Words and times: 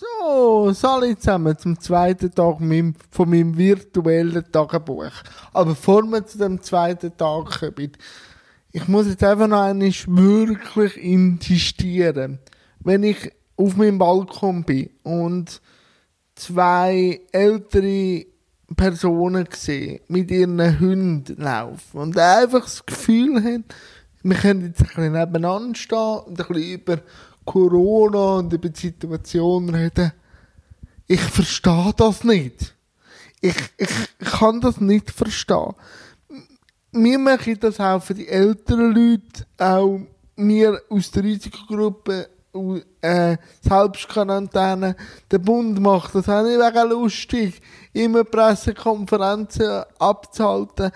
So, 0.00 0.72
alle 0.88 1.18
zusammen 1.18 1.58
zum 1.58 1.78
zweiten 1.78 2.34
Tag 2.34 2.56
von 3.10 3.28
meinem 3.28 3.58
virtuellen 3.58 4.50
Tagebuch. 4.50 5.12
Aber 5.52 5.70
bevor 5.72 6.04
wir 6.04 6.24
zu 6.24 6.38
dem 6.38 6.62
zweiten 6.62 7.14
Tag 7.18 7.60
kommen, 7.60 7.92
ich 8.72 8.88
muss 8.88 9.08
jetzt 9.08 9.22
einfach 9.22 9.46
noch 9.46 9.60
einmal 9.60 9.92
wirklich 9.92 10.96
insistieren. 10.96 12.38
Wenn 12.78 13.02
ich 13.02 13.30
auf 13.56 13.76
meinem 13.76 13.98
Balkon 13.98 14.64
bin 14.64 14.88
und 15.02 15.60
zwei 16.34 17.20
ältere 17.30 18.24
Personen 18.74 19.48
sehe, 19.52 20.00
mit 20.08 20.30
ihren 20.30 20.80
Hunden 20.80 21.42
laufen 21.42 21.98
und 21.98 22.16
einfach 22.16 22.62
das 22.62 22.86
Gefühl 22.86 23.44
haben, 23.44 23.64
wir 24.22 24.36
können 24.36 24.62
jetzt 24.62 24.80
ein 24.80 24.86
bisschen 24.86 25.12
nebeneinander 25.12 25.78
stehen 25.78 26.20
und 26.26 26.40
ein 26.40 26.46
bisschen 26.46 26.72
über 26.72 26.98
Corona 27.50 28.36
und 28.36 28.52
über 28.52 28.68
die 28.68 28.78
Situation 28.78 29.70
reden. 29.70 30.12
Ich 31.08 31.20
verstehe 31.20 31.92
das 31.96 32.22
nicht. 32.22 32.76
Ich, 33.40 33.56
ich 33.76 33.90
kann 34.20 34.60
das 34.60 34.80
nicht 34.80 35.10
verstehen. 35.10 35.74
Wir 36.92 37.18
machen 37.18 37.58
das 37.58 37.80
auch 37.80 38.00
für 38.04 38.14
die 38.14 38.28
älteren 38.28 38.94
Leute, 38.94 39.46
auch 39.58 39.98
wir 40.36 40.80
aus 40.90 41.10
der 41.10 41.24
Risikogruppe, 41.24 42.28
äh, 43.00 43.36
Selbstquarantäne. 43.62 44.94
Der 45.28 45.38
Bund 45.38 45.80
macht 45.80 46.14
das 46.14 46.28
auch 46.28 46.44
nicht 46.44 46.56
wegen 46.56 46.90
lustig, 46.90 47.60
immer 47.92 48.22
Pressekonferenzen 48.22 49.82
abzuhalten. 49.98 50.92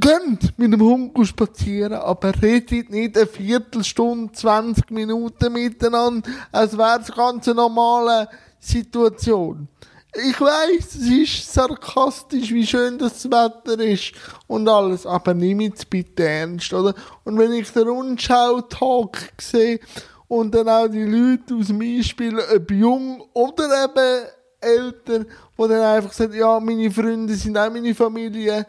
Geht 0.00 0.58
mit 0.58 0.72
dem 0.72 0.80
Hund 0.80 1.26
spazieren, 1.26 1.94
aber 1.94 2.32
redet 2.40 2.90
nicht 2.90 3.16
eine 3.16 3.26
Viertelstunde, 3.26 4.32
20 4.32 4.90
Minuten 4.90 5.52
miteinander, 5.52 6.28
als 6.52 6.78
wäre 6.78 7.00
es 7.00 7.10
eine 7.10 7.16
ganz 7.16 7.46
normale 7.48 8.28
Situation. 8.60 9.66
Ich 10.14 10.40
weiß, 10.40 10.94
es 10.94 11.10
ist 11.10 11.52
sarkastisch, 11.52 12.52
wie 12.52 12.66
schön 12.66 12.96
das 12.98 13.24
Wetter 13.24 13.78
ist 13.80 14.12
und 14.46 14.68
alles, 14.68 15.04
aber 15.04 15.34
nimm 15.34 15.60
es 15.60 15.84
bitte 15.84 16.22
ernst, 16.28 16.72
oder? 16.72 16.94
Und 17.24 17.36
wenn 17.38 17.52
ich 17.52 17.70
den 17.72 17.88
Rundschau-Talk 17.88 19.18
sehe 19.40 19.80
und 20.28 20.54
dann 20.54 20.68
auch 20.68 20.88
die 20.88 21.04
Leute 21.04 21.54
aus 21.54 21.66
dem 21.66 21.80
Einspielen, 21.80 22.40
ob 22.54 22.70
jung 22.70 23.24
oder 23.32 23.84
eben 23.84 24.26
älter, 24.60 25.26
wo 25.56 25.66
dann 25.66 25.82
einfach 25.82 26.12
sagen, 26.12 26.34
ja, 26.34 26.60
meine 26.60 26.90
Freunde 26.90 27.34
sind 27.34 27.58
auch 27.58 27.70
meine 27.72 27.94
Familie, 27.94 28.64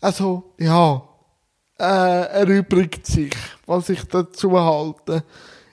also, 0.00 0.54
ja, 0.58 1.02
äh, 1.78 2.40
erübrigt 2.40 3.06
sich, 3.06 3.32
was 3.66 3.88
ich 3.88 4.04
dazu 4.04 4.58
halte. 4.58 5.24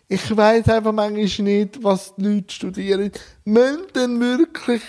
Ich 0.08 0.36
weiß 0.36 0.68
einfach 0.68 0.92
manchmal 0.92 1.48
nicht, 1.48 1.82
was 1.84 2.14
die 2.16 2.24
Leute 2.26 2.54
studieren. 2.54 3.12
Müssen 3.46 3.88
denn 3.96 4.20
wirklich 4.20 4.82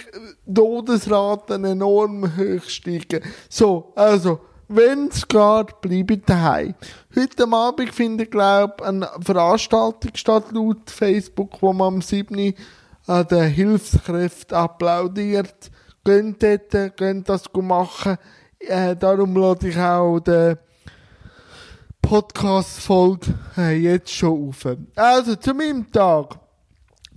Todesraten 0.53 1.65
enorm 1.65 2.37
hoch 2.37 2.65
steigen? 2.69 3.23
So, 3.49 3.93
also, 3.95 4.41
wenn 4.67 5.09
es 5.09 5.29
geht, 5.29 5.81
bleibe 5.81 6.19
daheim. 6.19 6.75
Heute 7.15 7.47
Abend 7.53 7.95
findet, 7.95 8.31
glaube 8.31 8.75
ich, 8.79 8.85
eine 8.85 9.09
Veranstaltung 9.21 10.11
statt, 10.15 10.47
laut 10.51 10.91
Facebook, 10.91 11.61
wo 11.61 11.73
man 11.73 11.95
am 11.95 12.03
7. 12.03 12.55
an 13.07 13.29
den 13.29 13.45
Hilfskräften 13.45 14.57
applaudiert. 14.57 15.71
Geht 16.05 16.43
dort, 16.43 16.97
geht 16.97 17.29
das 17.29 17.45
machen. 17.55 18.17
Äh, 18.69 18.97
darum 18.97 19.35
lade 19.37 19.69
ich 19.69 19.79
auch 19.79 20.21
den 20.21 20.57
Podcast-Folge 22.01 23.35
äh, 23.57 23.77
jetzt 23.77 24.13
schon 24.13 24.49
auf. 24.49 24.67
Also, 24.95 25.37
zu 25.37 25.55
meinem 25.55 25.91
Tag. 25.91 26.39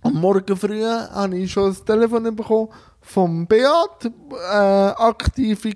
Am 0.02 0.14
Morgen 0.14 0.56
früh 0.56 0.84
habe 0.84 1.38
ich 1.38 1.52
schon 1.52 1.70
das 1.70 1.84
Telefon 1.84 2.36
bekommen 2.36 2.70
vom 3.06 3.46
Beat, 3.46 4.06
äh, 4.06 4.56
aktive 4.56 5.74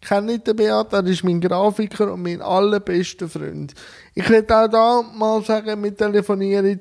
kenne 0.00 0.26
nicht 0.26 0.46
den 0.46 0.56
Beat, 0.56 0.92
er 0.92 1.06
ist 1.06 1.22
mein 1.22 1.40
Grafiker 1.40 2.12
und 2.12 2.22
mein 2.22 2.40
allerbester 2.40 3.28
Freund. 3.28 3.74
Ich 4.14 4.28
werde 4.30 4.56
auch 4.56 4.68
da 4.68 5.02
mal 5.02 5.42
sagen, 5.42 5.82
wir 5.82 5.94
telefonieren 5.94 6.80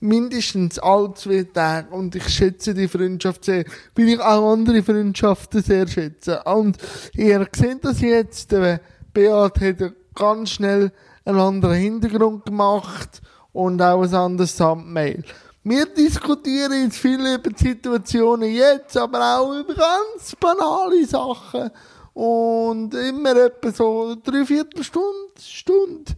mindestens 0.00 0.78
alle 0.78 1.12
zwei 1.14 1.44
Tage 1.44 1.94
und 1.94 2.14
ich 2.16 2.28
schätze 2.28 2.74
die 2.74 2.88
Freundschaft 2.88 3.44
sehr, 3.44 3.64
weil 3.94 4.08
ich 4.08 4.20
auch 4.20 4.52
andere 4.52 4.82
Freundschaften 4.82 5.62
sehr 5.62 5.86
schätze. 5.86 6.42
Und 6.44 6.78
ihr 7.14 7.46
seht 7.54 7.84
das 7.84 8.00
jetzt, 8.00 8.50
der 8.50 8.80
Beat 9.12 9.60
hat 9.60 9.92
ganz 10.14 10.50
schnell 10.50 10.90
einen 11.24 11.38
anderen 11.38 11.76
Hintergrund 11.76 12.46
gemacht 12.46 13.20
und 13.52 13.80
auch 13.82 14.02
ein 14.02 14.14
anderes 14.14 14.56
Thumbnail. 14.56 15.22
Wir 15.62 15.84
diskutieren 15.84 16.84
jetzt 16.84 16.96
viel 16.96 17.20
über 17.20 17.50
die 17.50 17.62
Situationen 17.62 18.50
jetzt, 18.50 18.96
aber 18.96 19.38
auch 19.38 19.52
über 19.52 19.74
ganz 19.74 20.34
banale 20.40 21.04
Sachen. 21.06 21.70
Und 22.14 22.94
immer 22.94 23.36
etwa 23.36 23.70
so 23.70 24.16
drei 24.24 24.44
Viertelstunde, 24.44 25.30
Stunde 25.38 26.12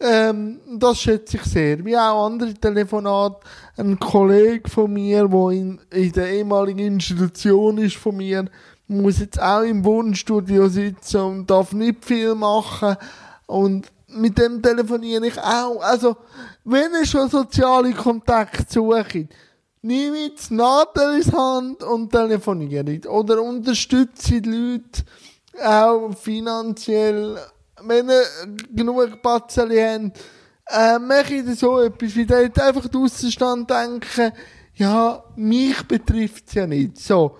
ähm, 0.00 0.60
das 0.78 0.98
schätze 0.98 1.36
ich 1.36 1.44
sehr. 1.44 1.84
Wie 1.84 1.96
auch 1.96 2.26
andere 2.26 2.54
Telefonate. 2.54 3.40
Ein 3.76 3.98
Kollege 3.98 4.68
von 4.68 4.92
mir, 4.92 5.28
der 5.28 5.50
in, 5.50 5.80
in 5.90 6.12
der 6.12 6.30
ehemaligen 6.30 6.94
Institution 6.94 7.78
ist 7.78 7.96
von 7.96 8.16
mir, 8.16 8.44
muss 8.86 9.20
jetzt 9.20 9.40
auch 9.40 9.62
im 9.62 9.84
Wohnstudio 9.84 10.68
sitzen 10.68 11.20
und 11.20 11.50
darf 11.50 11.72
nicht 11.72 12.04
viel 12.04 12.34
machen. 12.34 12.96
Und 13.46 13.90
mit 14.08 14.38
dem 14.38 14.62
telefoniere 14.62 15.26
ich 15.26 15.38
auch. 15.38 15.80
Also, 15.80 16.16
wenn 16.64 16.92
ihr 16.92 17.06
schon 17.06 17.28
soziale 17.28 17.92
Kontakte 17.92 18.64
sucht, 18.68 19.28
jetzt 19.82 20.50
Nadel 20.50 21.16
ins 21.16 21.32
Hand 21.32 21.82
und 21.82 22.10
telefoniert. 22.10 23.06
Oder 23.06 23.42
unterstütze 23.42 24.40
die 24.40 24.50
Leute 24.50 25.02
auch 25.62 26.12
finanziell 26.16 27.38
wenn 27.82 28.08
ihr 28.08 28.24
genug 28.74 29.22
Batzeli 29.22 29.80
habt, 29.80 30.18
äh, 30.66 30.98
mache 30.98 31.34
ich 31.34 31.58
so 31.58 31.80
etwas, 31.80 32.16
wie 32.16 32.26
dort 32.26 32.58
einfach 32.60 32.88
den 32.88 33.02
Aussenstand 33.02 33.68
denken, 33.68 34.32
ja, 34.74 35.22
mich 35.36 35.82
betrifft 35.84 36.44
es 36.48 36.54
ja 36.54 36.66
nicht. 36.66 36.98
So. 36.98 37.36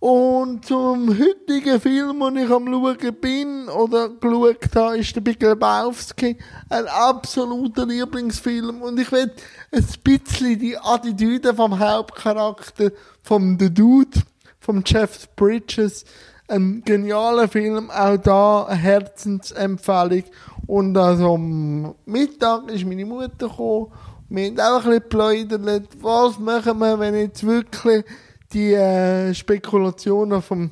Und 0.00 0.64
zum 0.64 1.08
heutigen 1.08 1.80
Film, 1.80 2.20
den 2.20 2.44
ich 2.44 2.50
am 2.50 2.66
schauen 2.66 3.14
bin 3.20 3.68
oder 3.68 4.10
geschaut 4.10 4.76
habe, 4.76 4.98
ist 4.98 5.14
der 5.16 5.20
Big 5.20 5.42
Lebowski 5.42 6.38
ein 6.68 6.86
absoluter 6.86 7.84
Lieblingsfilm. 7.84 8.80
Und 8.80 9.00
ich 9.00 9.10
will 9.10 9.32
ein 9.72 9.84
bisschen 10.04 10.58
die 10.58 10.78
Attitüde 10.78 11.52
vom 11.52 11.80
Hauptcharakter, 11.80 12.92
vom 13.22 13.58
The 13.58 13.74
Dude, 13.74 14.20
vom 14.60 14.84
Jeff 14.86 15.28
Bridges, 15.34 16.04
ein 16.48 16.82
genialer 16.84 17.46
Film, 17.48 17.90
auch 17.90 18.16
da 18.16 18.64
eine 18.64 18.78
Herzensempfehlung. 18.78 20.24
Und 20.66 20.96
also 20.96 21.34
am 21.34 21.94
Mittag 22.06 22.70
ist 22.70 22.84
meine 22.84 23.04
Mutter 23.04 23.48
gekommen. 23.48 23.92
Wir 24.28 24.48
haben 24.48 24.60
auch 24.60 24.84
ein 24.84 25.00
bisschen 25.00 25.48
geplaudert. 25.48 25.88
Was 26.00 26.38
machen 26.38 26.78
wir, 26.78 26.98
wenn 26.98 27.14
jetzt 27.14 27.46
wirklich 27.46 28.04
die 28.52 28.74
äh, 28.74 29.32
Spekulationen 29.34 30.42
vom 30.42 30.70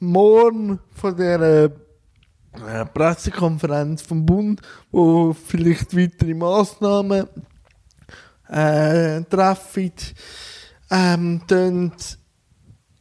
Morgen 0.00 0.80
von 0.94 1.16
der 1.16 1.70
äh, 2.66 2.84
Pressekonferenz 2.92 4.02
vom 4.02 4.24
Bund, 4.26 4.60
wo 4.90 5.32
vielleicht 5.32 5.96
weitere 5.96 6.34
Massnahmen 6.34 7.26
äh, 8.48 9.22
treffen, 9.22 9.92
ähm, 10.90 11.40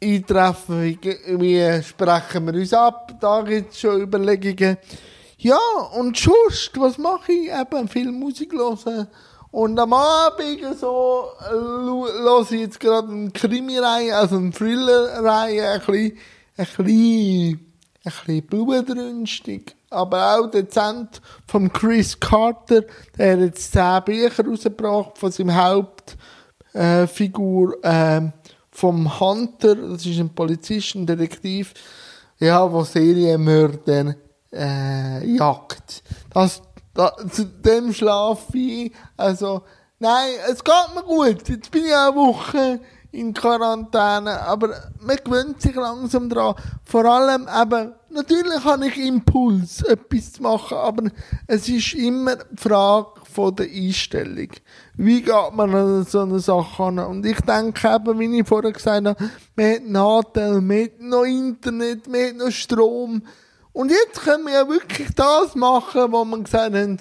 eintreffen, 0.04 1.00
wie, 1.40 1.84
sprechen 1.84 2.46
wir 2.46 2.54
uns 2.54 2.74
ab, 2.74 3.14
da 3.20 3.42
gibt 3.42 3.72
es 3.72 3.80
schon 3.80 4.02
Überlegungen. 4.02 4.78
Ja, 5.38 5.60
und 5.96 6.18
sonst, 6.18 6.72
was 6.76 6.98
mache 6.98 7.32
ich? 7.32 7.50
Eben 7.52 7.88
viel 7.88 8.12
Musik 8.12 8.54
hören. 8.54 9.08
Und 9.52 9.80
am 9.80 9.94
Abend 9.94 10.60
so 10.80 11.26
höre 11.50 12.42
ich 12.42 12.60
jetzt 12.60 12.80
gerade 12.80 13.12
eine 13.12 13.30
Krimi-Reihe, 13.32 14.16
also 14.16 14.38
eine 14.38 14.52
Thriller-Reihe, 14.52 15.72
ein 15.72 15.80
bisschen, 15.80 16.18
ein 16.58 16.66
bisschen, 16.86 17.60
ein 18.06 18.48
bisschen 18.48 19.64
aber 19.94 20.38
auch 20.38 20.48
dezent 20.48 21.22
vom 21.48 21.72
Chris 21.72 22.20
Carter, 22.20 22.82
der 23.18 23.34
hat 23.34 23.40
jetzt 23.40 23.72
zehn 23.72 24.04
Bücher 24.04 24.46
rausgebracht 24.46 25.18
von 25.18 25.32
seinem 25.32 25.56
Hauptfigur, 26.74 27.78
äh, 27.84 28.22
vom 28.74 29.20
Hunter, 29.20 29.76
das 29.76 30.06
ist 30.06 30.20
ein 30.20 30.34
Polizist, 30.34 30.96
ein 30.96 31.06
Detektiv, 31.06 31.74
ja, 32.40 32.70
wo 32.72 32.84
Serienmörder 32.84 34.16
äh, 34.52 35.26
jagt. 35.36 36.04
Das, 36.34 36.62
das, 36.94 37.12
zu 37.32 37.46
dem 37.46 37.94
schlafe 37.94 38.58
ich. 38.58 38.92
Also, 39.16 39.62
nein, 40.00 40.30
es 40.52 40.64
geht 40.64 40.96
mir 40.96 41.04
gut. 41.04 41.48
Jetzt 41.48 41.72
bin 41.72 41.86
ich 41.86 41.96
eine 41.96 42.16
Woche 42.16 42.80
in 43.12 43.32
Quarantäne, 43.32 44.42
aber 44.42 44.92
man 45.00 45.18
gewöhnt 45.24 45.62
sich 45.62 45.76
langsam 45.76 46.30
dran. 46.30 46.56
Vor 46.84 47.06
allem 47.06 47.48
eben, 47.62 47.94
natürlich 48.10 48.64
habe 48.64 48.88
ich 48.88 48.98
Impuls, 48.98 49.84
etwas 49.84 50.34
zu 50.34 50.42
machen, 50.42 50.78
aber 50.78 51.04
es 51.46 51.70
ist 51.70 51.94
immer 51.94 52.38
die 52.38 52.58
Frage 52.58 53.22
von 53.34 53.56
der 53.56 53.68
Einstellung. 53.68 54.50
Wie 54.96 55.22
geht 55.22 55.54
man 55.54 55.74
an 55.74 56.06
so 56.06 56.22
eine 56.22 56.40
Sache 56.40 56.84
an? 56.84 57.00
Und 57.00 57.26
ich 57.26 57.40
denke 57.42 57.88
eben, 57.88 58.20
wie 58.20 58.40
ich 58.40 58.48
vorher 58.48 58.72
gesagt 58.72 59.08
habe, 59.08 59.30
man 59.56 59.74
hat 59.74 59.86
Nachteile, 59.88 60.62
man 60.62 60.84
hat 60.84 61.02
noch 61.02 61.24
Internet, 61.24 62.08
man 62.08 62.28
hat 62.28 62.36
noch 62.38 62.52
Strom. 62.52 63.24
Und 63.74 63.90
jetzt 63.90 64.22
können 64.22 64.46
wir 64.46 64.54
ja 64.54 64.70
wirklich 64.70 65.10
das 65.16 65.56
machen, 65.56 66.12
was 66.12 66.28
man 66.28 66.44
gesagt 66.44 66.76
haben, 66.76 67.00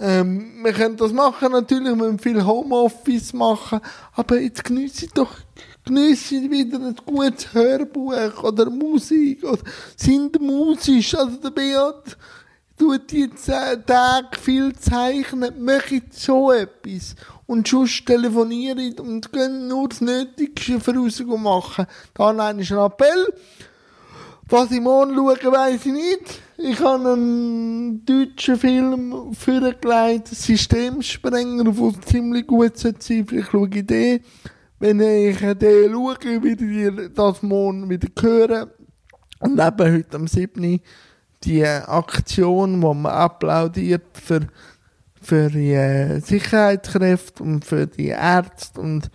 ähm, 0.00 0.64
wir 0.64 0.72
können 0.72 0.96
das 0.96 1.12
machen, 1.12 1.52
natürlich, 1.52 1.86
wir 1.86 1.94
müssen 1.96 2.18
viel 2.18 2.44
Homeoffice 2.44 3.32
machen, 3.32 3.80
aber 4.14 4.40
jetzt 4.40 4.64
genieße 4.64 5.08
doch, 5.14 5.30
genieße 5.84 6.50
wieder 6.50 6.78
ein 6.78 6.96
gutes 7.06 7.54
Hörbuch 7.54 8.42
oder 8.42 8.70
Musik 8.70 9.44
oder 9.44 9.62
sind 9.96 10.40
musisch, 10.40 11.14
also 11.14 11.36
der 11.36 11.50
Beat 11.50 12.16
tut 12.78 13.12
jetzt 13.12 13.46
Tag 13.46 14.36
viel 14.36 14.74
zeichnen, 14.74 15.64
macht 15.64 16.12
so 16.12 16.52
etwas 16.52 17.14
und 17.46 17.68
sonst 17.68 18.06
telefonieren 18.06 18.98
und 18.98 19.32
gehen 19.32 19.68
nur 19.68 19.88
das 19.88 20.00
Nötigste 20.00 20.80
für 20.80 21.00
uns 21.00 21.20
machen. 21.20 21.86
Dann 22.14 22.40
ein 22.40 22.60
Appell. 22.60 23.32
Was 24.48 24.70
ich 24.70 24.80
morgen 24.80 25.14
schaue, 25.14 25.52
weiss 25.52 25.86
ich 25.86 25.92
nicht. 25.92 26.40
Ich 26.58 26.78
habe 26.80 27.12
einen 27.12 28.04
deutschen 28.04 28.58
Film 28.58 29.34
vorgelegt, 29.34 30.28
Systemsprenger, 30.28 31.64
der 31.64 32.00
ziemlich 32.06 32.46
gut 32.46 32.76
sein 32.76 32.96
sollte. 32.98 33.24
Vielleicht 33.26 33.50
schaue 33.50 33.70
ich 33.72 33.86
den. 33.86 34.20
Wenn 34.78 35.00
ich 35.00 35.38
den 35.38 35.92
schaue, 35.92 36.42
werde 36.42 36.64
ich 36.64 37.14
das 37.14 37.42
morgen 37.42 37.88
wieder 37.88 38.08
hören. 38.20 38.70
Und 39.40 39.58
eben 39.58 39.92
heute 39.94 40.16
am 40.16 40.26
7. 40.26 40.80
die 41.44 41.64
Aktion, 41.64 42.82
wo 42.82 42.94
man 42.94 43.12
applaudiert 43.12 44.06
für, 44.14 44.40
für 45.20 45.50
die 45.50 46.20
Sicherheitskräfte 46.20 47.42
und 47.42 47.64
für 47.64 47.86
die 47.86 48.08
Ärzte 48.08 48.80
und 48.80 49.10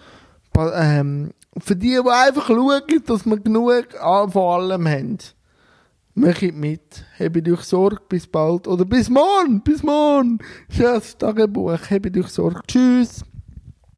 ähm, 0.57 1.31
für 1.57 1.75
die, 1.75 1.99
die 2.03 2.09
einfach 2.09 2.47
schauen, 2.47 2.81
dass 3.05 3.25
wir 3.25 3.39
genug 3.39 3.93
von 4.31 4.61
allem 4.61 4.87
haben. 4.87 5.17
Macht 6.15 6.53
mit. 6.53 7.05
Habe 7.17 7.41
dich 7.41 7.61
Sorge. 7.61 8.01
Bis 8.09 8.27
bald. 8.27 8.67
Oder 8.67 8.83
bis 8.83 9.09
morgen. 9.09 9.61
Bis 9.61 9.83
morgen. 9.83 10.39
Tschüss, 10.69 11.17
Tagebuch. 11.17 11.79
Habe 11.89 12.11
dich 12.11 12.27
Sorge. 12.27 12.61
Tschüss. 12.67 13.23